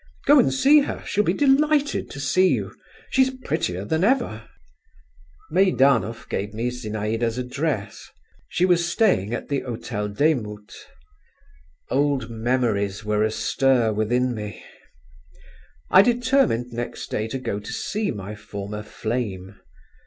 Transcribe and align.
Go 0.25 0.39
and 0.39 0.51
see 0.51 0.79
her; 0.79 1.03
she'll 1.05 1.23
be 1.23 1.31
delighted 1.31 2.09
to 2.09 2.19
see 2.19 2.47
you. 2.47 2.73
She's 3.11 3.29
prettier 3.29 3.85
than 3.85 4.03
ever." 4.03 4.49
Meidanov 5.51 6.27
gave 6.27 6.55
me 6.55 6.71
Zinaïda's 6.71 7.37
address. 7.37 8.09
She 8.49 8.65
was 8.65 8.83
staying 8.83 9.31
at 9.31 9.49
the 9.49 9.59
Hotel 9.59 10.09
Demut. 10.09 10.73
Old 11.91 12.31
memories 12.31 13.05
were 13.05 13.21
astir 13.23 13.93
within 13.93 14.33
me…. 14.33 14.65
I 15.91 16.01
determined 16.01 16.73
next 16.73 17.11
day 17.11 17.27
to 17.27 17.37
go 17.37 17.59
to 17.59 17.71
see 17.71 18.09
my 18.09 18.33
former 18.33 18.81
"flame." 18.81 19.59